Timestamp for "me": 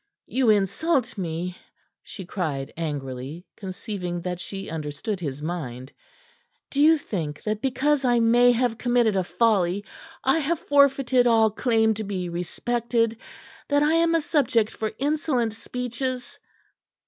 1.15-1.59